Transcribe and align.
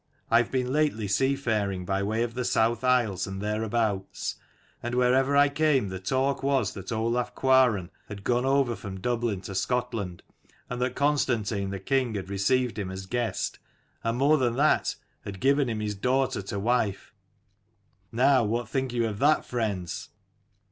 I 0.31 0.37
have 0.39 0.49
been 0.49 0.73
lately 0.73 1.07
seafaring 1.07 1.85
by 1.85 2.01
way 2.01 2.23
of 2.23 2.33
the 2.33 2.43
South 2.43 2.83
isles 2.83 3.27
and 3.27 3.39
thereabouts: 3.39 4.37
and 4.81 4.95
wherever 4.95 5.37
I 5.37 5.47
came 5.47 5.89
the 5.89 5.99
talk 5.99 6.41
was 6.41 6.73
that 6.73 6.91
Olaf 6.91 7.35
Cuaran 7.35 7.91
had 8.09 8.23
gone 8.23 8.43
over 8.43 8.75
from 8.75 8.99
Dublin 8.99 9.41
to 9.41 9.53
Scotland, 9.53 10.23
and 10.71 10.81
that 10.81 10.95
Con 10.95 11.17
stantine 11.17 11.69
the 11.69 11.77
king 11.79 12.15
had 12.15 12.31
received 12.31 12.79
him 12.79 12.89
as 12.89 13.05
guest: 13.05 13.59
and 14.03 14.17
more 14.17 14.39
than 14.39 14.55
that, 14.55 14.95
had 15.23 15.39
given 15.39 15.69
him 15.69 15.81
his 15.81 15.93
daughter 15.93 16.41
to 16.41 16.57
wife. 16.59 17.13
Now, 18.11 18.43
what 18.43 18.67
think 18.67 18.93
you 18.93 19.05
of 19.05 19.19
that, 19.19 19.45
friends?" 19.45 20.09